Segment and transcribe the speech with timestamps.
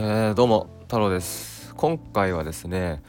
[0.00, 1.74] えー、どうも太郎です。
[1.74, 3.02] 今回はですね、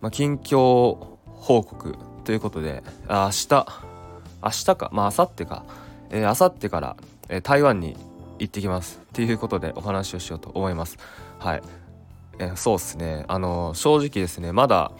[0.00, 1.94] まあ、近況報告
[2.24, 3.66] ということで明日
[4.42, 5.64] 明日かまあ明後日か、
[6.10, 6.96] えー、明後日から、
[7.28, 7.96] えー、台湾に
[8.40, 8.98] 行ってきます。
[9.04, 10.98] っていうことでお話をしようと思います。
[11.38, 11.62] はい、
[12.40, 13.24] えー、そうですね。
[13.28, 14.90] あの正直ですねまだ、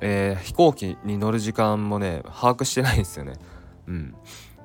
[0.00, 3.34] え、飛行機に乗る時間もね把握してないんですよね。
[3.86, 4.14] うん。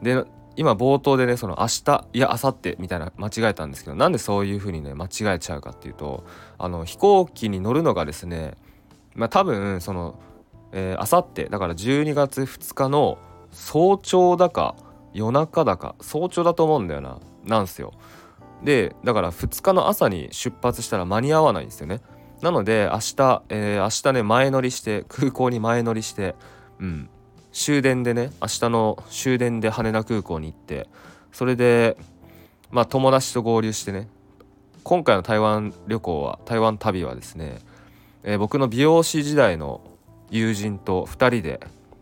[0.02, 0.24] で
[0.58, 6.26] 今冒頭でねその明日いや明後日みたいな間違えたんですけどなんでそういう風にね間違えちゃうかっていうと
[6.58, 8.56] あの飛行機に乗るのがですね
[9.14, 10.20] まあ多分その
[10.78, 13.18] えー、明後日だから12月2日の
[13.52, 14.76] 早朝だか
[15.14, 17.94] 夜中だか早朝だと思うんだよななんすよ。
[18.62, 22.02] でだから2日の朝に出発したら間に合わないんですよね。
[22.42, 26.36] なので明日、えー、明日ね前乗りして空港に前乗りして
[26.80, 27.10] うん。
[27.56, 30.90] 終電でね明日の終電で羽田空港に行って
[31.32, 31.96] それで
[32.70, 34.10] まあ友達と合流してね
[34.84, 37.60] 今回の台湾旅行は台湾旅はですね、
[38.24, 39.80] えー、僕の美容師時代の
[40.30, 41.62] 友人と2人で、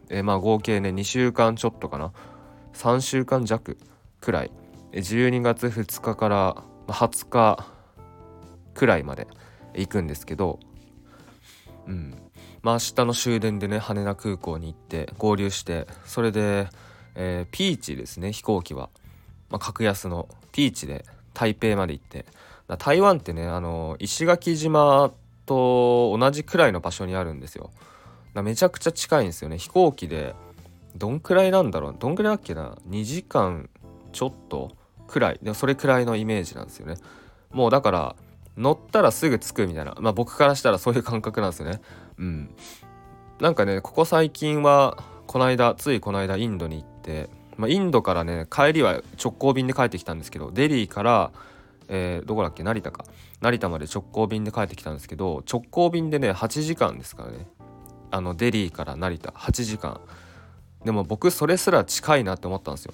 [0.09, 2.13] えー、まあ合計ね2週間ちょっとかな
[2.73, 3.77] 3週間弱
[4.21, 4.51] くらい
[4.93, 7.67] 12月2日から20日
[8.73, 9.27] くらいまで
[9.75, 10.59] 行くんですけど
[11.87, 12.22] うん。
[12.63, 16.67] まあ明日の終電でね羽田空港に行って合流してそれで、
[17.13, 18.89] えー、ピーチですね飛行機は、
[19.51, 22.25] まあ、格安のピーチで台北まで行って。
[22.79, 25.11] 台湾ってねあの石垣島
[25.45, 27.71] と同じくらいの場所にあるんですよ。
[28.41, 29.57] めちゃくちゃ近いんですよね。
[29.57, 30.33] 飛行機で
[30.95, 31.95] どんくらいなんだろう？
[31.99, 33.69] どんくらいだっけな？2時間
[34.13, 34.71] ちょっと
[35.07, 35.39] くらい。
[35.43, 36.95] でもそれくらいのイメージなんですよね。
[37.51, 38.15] もうだから
[38.57, 39.95] 乗ったらすぐ着くみたいな。
[39.99, 41.81] まあ僕からしたらそういう感覚なんですよね。
[42.17, 42.55] うん。
[43.39, 44.97] なんかねここ最近は
[45.27, 51.31] この間ついこの間インドに行って、まあ、インドからね帰りは直行便で帰ってきたんですけどデリーから、
[51.87, 52.63] えー、どこだっけ？
[52.63, 53.05] 成田か。
[53.41, 57.47] 成田まで直行便で帰ってきたんですけど直行便でね8時間ですからね。
[58.11, 59.31] あのデリーから成田。
[59.31, 59.99] 8時間。
[60.85, 62.93] でも僕それすら近いなって思ったんですよ。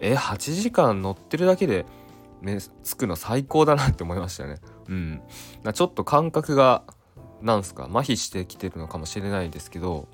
[0.00, 1.86] え8時間乗ってるだけで
[2.42, 4.56] ね着くの最高だなって思いましたね。
[4.88, 5.20] うん。
[5.72, 6.82] ちょっと感覚が
[7.46, 10.08] なんすか麻痺してきてるのかもしれないですけど。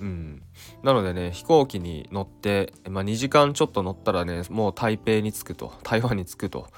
[0.00, 0.42] うん。
[0.82, 6.68] なのでね飛行機に乗って、まあ、2時間ちょっと乗ったらねもう台北に着くと台湾に着くと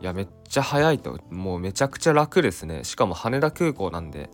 [0.00, 1.20] いやめっちゃ早いと。
[1.30, 2.84] もうめちゃくちゃ楽ですね。
[2.84, 4.30] しかも羽田空港なんで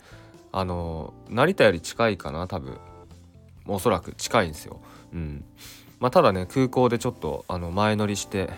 [0.51, 2.79] あの成田より近いかな多分。
[3.67, 4.81] おそらく近いんですよ。
[5.13, 5.45] うん。
[6.01, 8.49] まあ、ただね空港でちょっとあの前乗りして、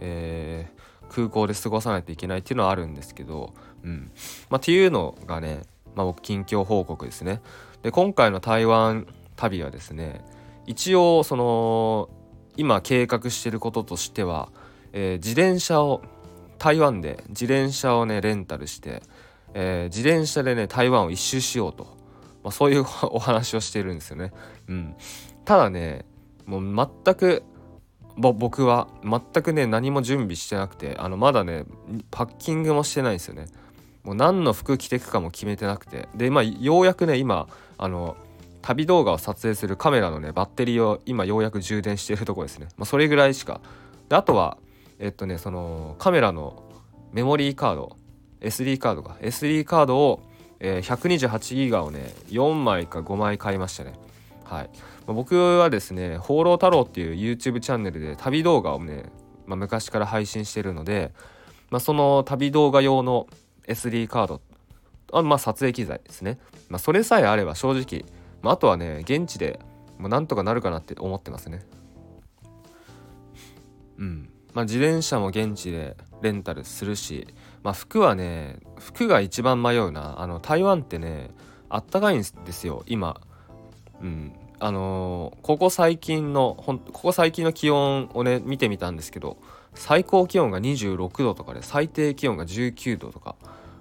[0.00, 0.75] えー、
[1.10, 4.10] 空港で過ごさないといけないっていうのはあるんですけど、うん
[4.50, 5.62] まあ、っていうのがね、
[5.94, 7.40] まあ、僕近況報告ですね。
[7.82, 9.06] で今回の台湾
[9.36, 10.24] 旅はですね
[10.66, 12.08] 一応その
[12.56, 14.48] 今計画してることとしては、
[14.92, 16.02] えー、自転車を
[16.58, 19.02] 台湾で自転車をねレンタルして
[19.58, 21.84] えー、自転車でね台湾を一周しようと、
[22.44, 24.32] まあ、そういうお話をしてるんですよね。
[24.68, 24.94] うん、
[25.46, 26.04] ただね
[26.44, 27.42] もう全く
[28.16, 31.64] 僕は全くね何も準備してなくてあのまだね
[32.10, 33.46] パッキングもしてないんですよね。
[34.04, 38.16] もう何の服着てくかも決めてなくてでまあようやくね今あの
[38.62, 42.68] 旅動画を撮影するカメラのねバッテリーを今ようやく充電しているとこですね。
[42.76, 43.60] まあ、それぐらいしか。
[44.08, 44.56] であとは
[44.98, 46.62] えっとねそのカメラの
[47.12, 47.96] メモリーカード
[48.40, 50.22] SD カードか SD カードを、
[50.60, 53.94] えー、128ギガをね4枚か5枚買いましたね
[54.48, 54.70] はい、
[55.06, 59.10] ま、僕はですね「放浪太郎」っていう YouTube チャンネルで旅動画をね、
[59.46, 61.12] まあ、昔から配信してるので、
[61.70, 63.26] まあ、その旅動画用の
[63.66, 64.40] SD カード
[65.12, 68.04] あまあ撮影機材ですね、まあ、それさえあれば正直、
[68.42, 69.58] まあ、あとはね現地で
[69.98, 71.64] もなんとかなるかなって思ってますね。
[73.98, 74.28] うん。
[74.52, 77.26] まあ自転車も現地でレンタルするし
[77.62, 80.20] まあ服はね服が一番迷うな。
[80.20, 81.30] あの台湾ってね
[81.68, 83.20] あったかいんですよ今。
[84.02, 84.32] うん。
[84.58, 89.36] あのー、ここ最近のほんここ最近の気温をね見てみたんですけど
[89.74, 93.36] 最高気温が26度とかで最低気温が19度とか、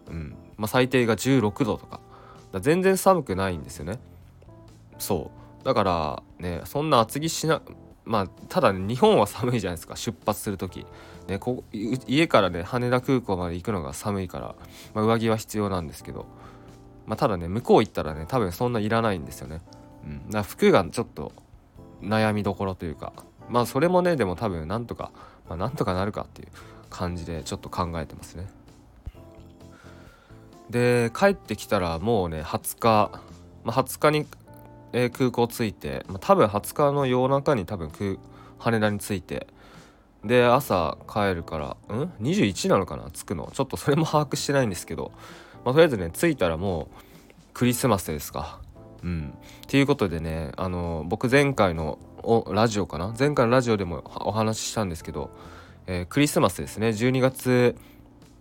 [0.10, 0.36] うん。
[0.58, 2.00] まあ、最低が16度とか。
[2.62, 4.00] 全然寒くないんですよね。
[4.98, 5.32] そ
[5.62, 5.66] う。
[5.66, 7.62] だからねそんな厚着しな
[8.06, 9.96] まあただ、ね、日本は寒いじゃないですか。
[9.96, 10.86] 出発する時。
[11.28, 14.56] ね、こ家からね羽田空港まで行くのが寒いから、
[14.94, 16.28] まあ、上着は必要なんですけど、
[17.08, 19.62] まあ、ただね向こう行ったらね多分そんないらないんですよね。
[20.06, 21.32] うん、だ服がちょっと
[22.02, 23.14] 悩みどころというか
[23.50, 25.12] まあそれもねでも多分なんとか、
[25.48, 26.48] まあ、なんとかなるかっていう
[26.90, 28.48] 感じでちょっと考えてますね。
[30.70, 33.22] で帰ってきたらもうね20日、
[33.64, 34.26] まあ、20日に、
[34.94, 37.92] えー、空港着いて、まあ、多分20日の夜中に多分
[38.58, 39.48] 羽田に着いて
[40.24, 43.12] で朝帰るからん？21なのかな？
[43.12, 43.52] 着くの。
[43.54, 45.12] ちょっとそれも把握してないんですけど、
[45.64, 46.88] まあ、とりあえずね着いたらもう
[47.54, 48.60] クリスマスですか。
[49.04, 49.34] うん。
[49.66, 52.00] っていうことでねあの僕前回の
[52.52, 53.14] ラジオかな？
[53.18, 55.30] 前回のラジオでもお話ししたんですけど、
[55.88, 56.90] えー、クリスマスですね。
[56.90, 57.76] 12月、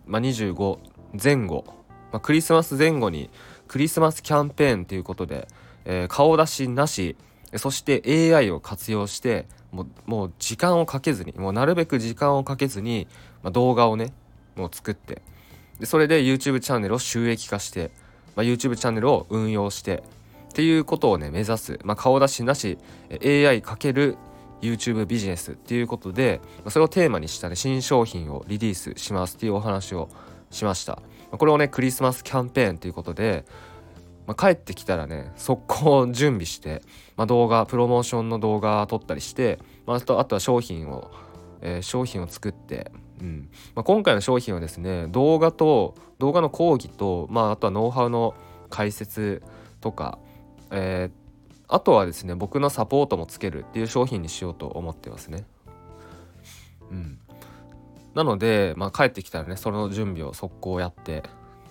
[0.06, 0.79] まあ、25
[1.23, 1.65] 前後、
[2.12, 3.31] まあ、クリスマス前後に
[3.69, 5.49] クリスマスキャンペーンということで、
[5.85, 7.17] えー、顔出しなし
[7.56, 13.06] そして AI を活用してもうもう時間をかけずにもうなるべく時間をかけずに、
[13.43, 14.12] まあ、動画をね
[14.56, 15.23] もう作って。
[15.79, 17.91] でそれで YouTube チャンネルを収益化して、
[18.37, 20.05] まあ、YouTube チャンネルを運用して
[20.55, 22.79] っていうことをね目指す、まあ、顔出しなし
[23.11, 24.17] AI かける
[24.62, 30.09] YouTube ビジネスっていうことでそれをテーマにしたね新商品をリリースしますっていうお話を
[30.51, 31.03] しました。
[31.33, 33.45] これをねクリスマスキャンペーンということで、
[34.29, 36.83] まあ、帰ってきたらね速攻準備して、
[37.17, 41.11] まあ、動画プロモーションの動画撮ったりして、まあ、あとあとは商品を、
[41.62, 43.49] えー、商品を作ってうん。
[43.75, 48.35] まあ、今回の商品はですね動画と動画の講義と、まあ、あとはノウハウの
[48.71, 49.43] 解説
[49.85, 50.19] とか、
[50.70, 55.44] えー、あとはですね僕のサポートもつけるっていう商品にしようと思ってますね。
[56.90, 57.19] うん、
[58.14, 61.22] なので、まあ、帰ってきたらねその準備を速攻やってっ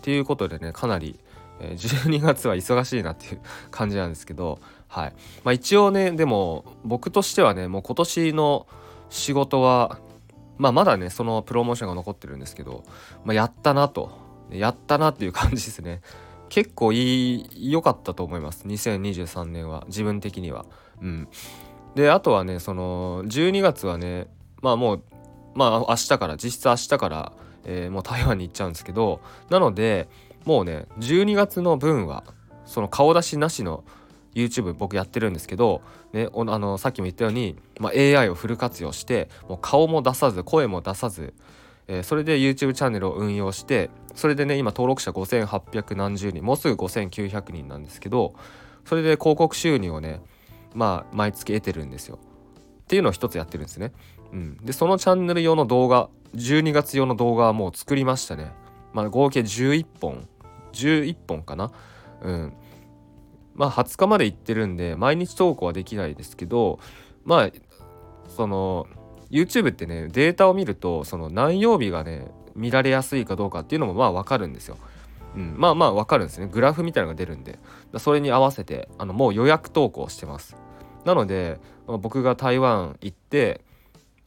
[0.01, 1.19] ていうことでねかなり、
[1.59, 3.41] え、 12月は忙しいなっていう
[3.71, 5.13] 感じなんですけど、はい。
[5.43, 8.67] まあ、一応ねでも僕としてはねもう今年の
[9.09, 9.99] 仕事は
[10.57, 12.83] まあまだねそのプロモーションが残ってるんですけど、
[13.23, 14.23] まあ、やったなと。
[14.51, 16.01] やったなっていう感じですね。
[16.53, 18.67] 結構いい良かったと思います。
[18.67, 19.85] 2023年は。
[19.87, 20.67] 自分的には。
[21.01, 21.27] うん。
[21.95, 24.27] であとはねその12月はね
[24.61, 25.03] まあもう
[25.55, 27.33] まあ明日から実質明日から、
[27.65, 29.19] えー、もう台湾に行っちゃうんですけど
[29.49, 30.07] なので
[30.45, 32.23] もうね12月の分は
[32.65, 33.83] その顔出しなしの
[34.35, 41.33] YouTube 僕やってるんですけど、ね、あのさっきも言ったように、まあ、AI をフル活用してもう顔も出さず声も出さず、
[41.87, 48.33] えー、それで YouTube チャンネルを運用してそれでね今登録者5800何十人もうすぐ5900人なんですけど
[48.85, 50.21] それで広告収入をね
[50.73, 52.19] まあ毎月得てるんですよ
[52.83, 53.93] っていうのを一つやってるんですね。
[54.31, 58.51] うん、でそのチャンネル用の動画12月用の動画はもう作りましたね。
[58.91, 60.27] まあ、合計11本
[60.73, 61.71] 11本かな。
[62.21, 62.53] うん、
[63.55, 66.79] まあ20日まで行ってるんで毎日投稿はできないですけど
[67.25, 67.51] まあ
[68.27, 68.87] その
[69.33, 74.77] YouTube ってねデータを見るとその何曜日がね見られやすいかどうかっていうのもまあ分かるんですよ。
[75.35, 77.57] うん、まあまあ分かるんですねグラフみたいなのが出るんで
[77.97, 80.55] それに合わせてあのもう予約投稿してます
[81.05, 83.61] なので、まあ、僕が台湾行って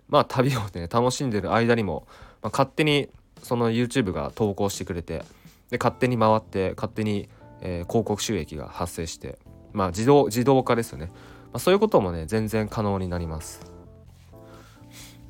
[0.08, 2.08] まあ旅をね楽しんでる間にも、
[2.42, 3.08] まあ、勝手に
[3.40, 5.24] その YouTube が投稿してくれて
[5.70, 7.28] で勝手に回って勝手に
[7.60, 9.38] えー、広告収益が発生して
[9.72, 11.12] まあ自動自動化ですよね、ま
[11.54, 13.75] あ、そういうこともね全然可能になります。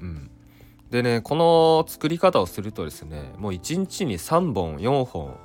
[0.00, 0.30] うん、
[0.90, 5.36] でねこの作り方をするとですねもう1日に3本4本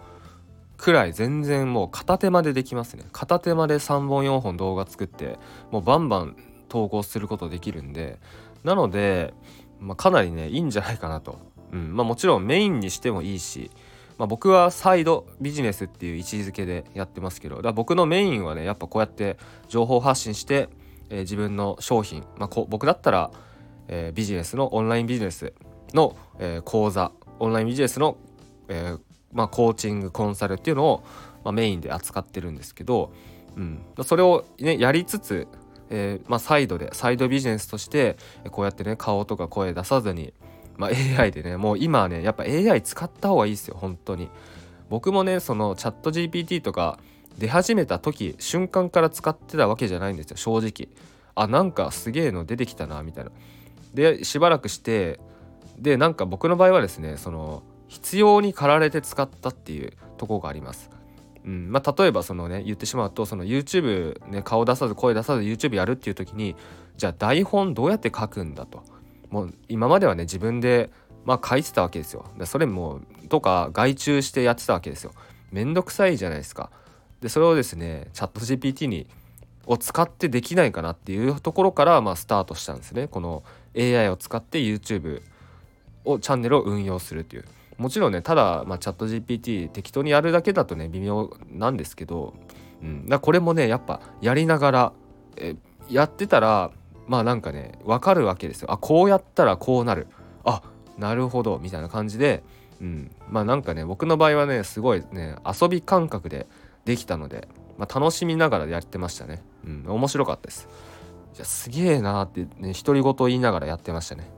[0.77, 3.05] くらい全然もう片手間でできますね。
[3.11, 5.37] 片手間で3本4本動画作って
[5.69, 6.35] もうバンバン
[6.69, 8.19] 投稿することできるんで。
[8.63, 9.33] なので、
[9.79, 11.39] まあ、かなりねいいんじゃないかなと、
[11.71, 11.95] うん。
[11.95, 13.71] まあ、もちろんメインにしてもいいし
[14.21, 19.37] まあ、僕はサイドビジネスっていう位置づけでやってますけどだ僕のメインはねやっぱこうやって
[19.67, 20.69] 情報発信して、
[21.09, 23.31] えー、自分の商品、まあ、こ僕だったら、
[23.87, 25.53] えー、ビジネスのオンラインビジネス
[25.93, 28.17] の、えー、講座オンラインビジネスの、
[28.67, 28.95] え
[29.33, 31.03] まあ、コーチングコンサルっていうのを、
[31.43, 33.11] まあ、メインで扱ってるんですけど、
[33.55, 35.47] うん、それを、ね、やりつつ、
[35.89, 38.17] えまあ、サイドでサイドビジネスとして
[38.51, 40.33] こうやってね顔とか声出さずに
[40.81, 44.29] まあ、AI でねもう今はねやっぱ AI 使った方がいいですよ本当に。
[44.89, 46.99] 僕もねそのチャット GPT とか
[47.37, 50.89] 出始めた時瞬間から使ってたわけじゃないんですよ正直。
[51.35, 53.31] あなんかすげえの出てきたなみたいな。
[53.93, 55.19] でしばらくして
[55.77, 60.89] でなんか僕の場合はですねその必要に駆られて使ったっていうとこがあります。
[61.43, 61.71] うん。
[61.71, 66.55] まあ、例えばそのね言ってしまうとその YouTube ね顔出さず声出さず YouTube やるっていう時に
[66.97, 68.83] じゃあ台本どうやって書くんだと。
[69.29, 70.89] もう今まではね自分で
[71.25, 72.25] まあ書いてたわけですよ。
[72.37, 75.11] でそれもとか外注してやってたわけですよ。
[75.51, 76.69] めんどくさいじゃないですか。
[77.21, 79.07] でそれをですねチャット GPT に
[79.65, 83.07] を使ってできないかなっていうところからまあスタートしたんですね。
[83.07, 83.43] この
[83.77, 85.21] AI を使って YouTube
[86.05, 87.45] をチャンネルを運用するっていう。
[87.77, 92.35] もちろんねただ、まあ、チャット GPT 適当にやるだけだとね微妙なんですけど、
[92.81, 94.93] うん、だこれもねやっぱやりながら
[95.37, 95.55] え
[95.89, 96.71] やってたら
[97.07, 98.71] まあなんかね分かるわけですよ。
[98.71, 100.07] あこうやったらこうなる。
[100.43, 100.61] あ
[100.97, 102.43] なるほどみたいな感じで、
[102.79, 106.47] うん、まあなんかね僕の場合はねすごいね遊び感覚で
[106.85, 107.47] できたので、
[107.77, 110.67] まあ、楽しみながらやってましたね、うん、面白かったです。
[111.33, 114.29] じゃすげえなってね独り言言いながらやってましたね。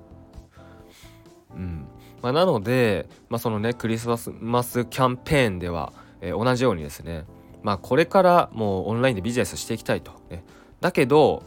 [1.56, 1.88] うん。
[2.22, 7.26] まあ、なので、まあ、そのねクリスマスキャンペーンでは、えー、同じようにですね
[7.64, 10.44] まあこれからもうオンラインでビジネスしていきたいと、ね、
[10.80, 11.44] だけど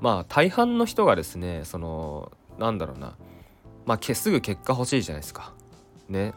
[0.00, 3.16] まあ大半の人がですねそのなんだろうな。
[3.84, 5.54] まあすぐ結果欲しいじゃないですか。
[6.08, 6.34] ね。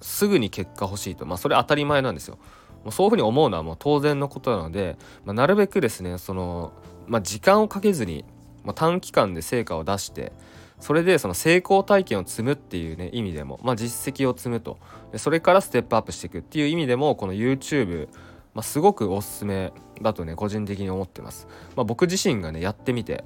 [0.00, 1.26] すぐに結果欲しいと。
[1.26, 2.38] まあそれ当たり前なんですよ。
[2.84, 6.72] もうそういうふうに思うのはもう当然のことなので、まあ、なるべくですねその、
[7.06, 8.24] まあ、時間をかけずに、
[8.64, 10.32] まあ、短期間で成果を出して
[10.78, 14.78] それでその成功体験を積むっていうね意味でも、まあ、実績を積むと
[15.16, 18.08] それからステップアップしていくっていう意味でもこの YouTube
[18.54, 19.72] まあ、すごくおすすめ
[20.02, 21.46] だとね個人的に思ってます。
[21.76, 23.24] まあ、僕自身がねやってみて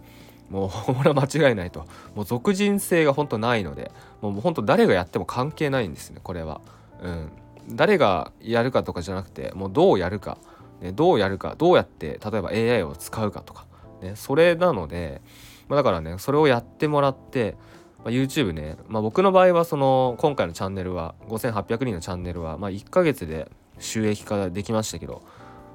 [0.51, 6.61] もうこれは間違いないともう俗人性が本当ないのでもう本当誰がやっても関係ないんですねこれは。
[7.03, 7.31] うん、
[7.69, 10.39] 誰がやるかとかじゃなくてもうどうやるか、
[10.81, 11.55] ね、どうやるか。
[11.57, 13.67] どうやって例えば AI を使うかとか、
[14.03, 15.23] ね、それなので、
[15.69, 17.57] まあ、だからねそれをやってもらって、
[17.99, 25.23] まあ、YouTube ね、まあ、僕の場合はその今回のチャンネルは5800人のチャンネルは、まあ、1ヶ月で収益化できましたけど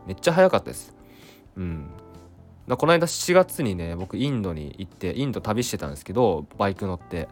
[0.05, 0.96] めっちゃ早かったです。
[1.58, 1.88] うん。
[2.67, 7.27] だこの間7月にね僕インドに行ってインド旅してたんですけどバイク乗って。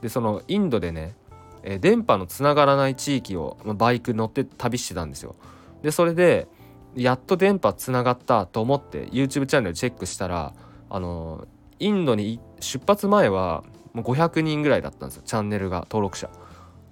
[0.00, 1.14] でそのインドでね、
[1.62, 5.36] え、電波のつながらない地域を、バイク乗って旅してたんですよ。
[5.82, 6.46] でそれで
[6.94, 10.52] やっと電波つながったと思って YouTube チャンネルチェックしたら
[10.88, 11.46] あの
[11.78, 16.30] インドに出発前はもう500人ぐらいだったんですよチャンネルが登録者。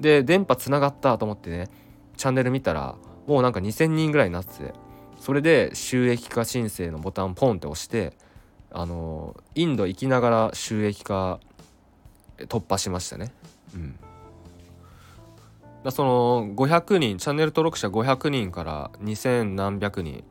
[0.01, 1.69] で電波つながったと思ってね
[2.17, 2.97] チャンネル見たら
[3.27, 4.73] もうなんか2,000人ぐらいになってて
[5.19, 8.13] それで収益化申請のボタンポンって押して
[8.71, 11.41] あのインド行きながら収益化
[12.39, 13.33] 突破しましたね。
[13.75, 13.99] うん。
[15.85, 20.25] だその500人チャンネル登録者500人から2,000何百人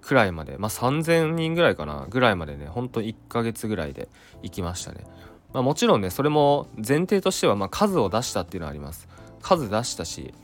[0.00, 4.08] くらいまでまあ3,000人ぐらいかなぐらいまでねほんと1ヶ月ぐらいで
[4.42, 5.04] 行きましたね。
[5.52, 9.08] まあ、もちろんねそれも前提としてはま数を出したっていうのはあります。
[9.40, 10.34] 数出したし、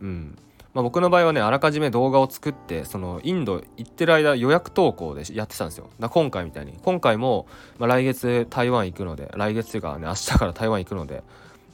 [0.00, 0.36] うん、
[0.76, 7.46] まあ、僕の場合はねあらかじめ動画を作ってそのインド行ってる間予約投稿でやってたんですよだ今回みたいに今回も、
[7.78, 11.22] まあ、来月台湾行くので来月というかね明日から台湾行くので、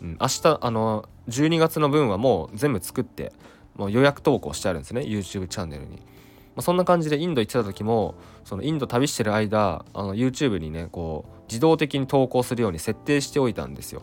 [0.02, 3.32] うん、明日あの12月の分はもう全部作って
[3.74, 6.02] もう予約投稿してあるんですね YouTube チャンネルに。
[6.54, 8.14] まあ、そんな感じでインド行ってた時も
[8.44, 14.02] そのインド旅してる間あの YouTube にねこう自動的に投稿するように設定しておいたんですよ。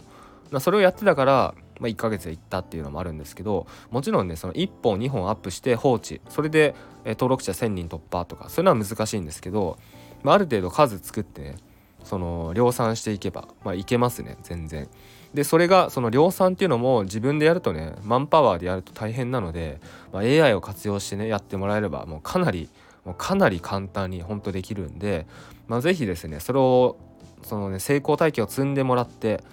[0.59, 9.77] それをやってたからまあ、1ヶ月で行ったっていうのもあるんですけどもちろんねその1本2本アップして放置それで、登録者1000人突破とかそういうのは難しいんですけど、
[10.23, 11.55] まあ、ある程度数作ってね
[12.03, 14.89] その量産していけば、まあ、いけますね全然。
[15.33, 19.79] でそれがその量産っていうのも自分でやるとねマンパワーでやると大変なので、
[20.11, 22.69] まあ、AI を活用してねやってもらえればもうかなり
[23.05, 25.27] もうかなり簡単に本当できるんで、
[25.67, 26.97] まあ、是非ですねそれを
[27.43, 29.43] そのね成功体験を積んでもらって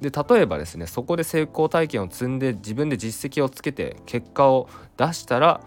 [0.00, 5.60] で例えばですねそこで成功体験を積んで自分で実績をつけて結果を出したら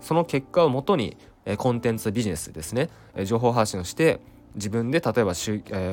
[0.00, 1.16] その結果をもとに
[1.58, 2.90] コンテンツビジネスですね
[3.24, 4.20] 情報発信をして
[4.56, 5.34] 自分で例えば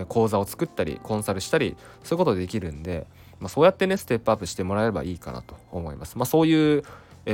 [0.08, 3.06] 講座を作ったりコンサルしたりそういうことできるんで、
[3.40, 6.18] まあ、そうやってねステップアップしてもらえればいいかなと思います。
[6.18, 6.84] まあ、そういう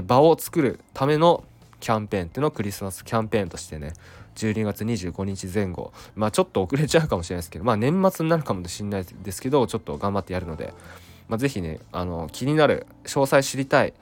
[0.06, 1.44] 場を作るための
[1.80, 3.94] キャンペーンっていうのをクリスマスキャンペーンとしてね
[4.36, 10.74] 12月25日前後まあちょっと遅れちゃうかもしれないですけどまあ年末になるかもしれないですけどちょっと頑張ってやるので、
[11.28, 13.94] まあ、是非ねあの気になる詳細知りたい、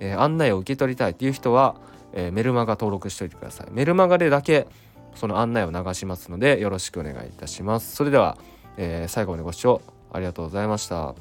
[0.00, 1.76] えー、案内を受け取りたいっていう人は、
[2.12, 4.66] えー、メルマガ登録しておいてくださいメルマガでだけ
[5.14, 8.38] その案内を流しますのでよろしくお願いいたしますそれでは、
[8.76, 9.80] えー、最後までご視聴
[10.12, 11.14] ありがとうございました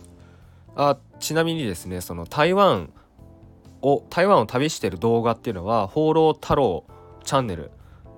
[0.76, 2.92] あちなみにですねその台湾
[3.82, 6.86] を台湾を旅してる動画っていうのは放浪太郎
[7.24, 7.72] チャンネル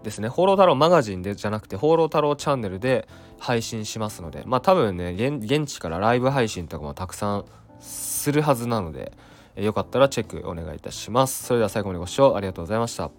[0.03, 3.07] ですね「放浪太郎マガジン」でじゃなくて「放浪太郎チャンネル」で
[3.39, 7.45] 配信しますのでまあ多分ね現地からライブ配信とかもたくさん
[7.79, 9.11] するはずなので
[9.55, 11.43] よかったらチェックお願いいたします。
[11.45, 13.09] それでは最後までご視聴ありがとうございました。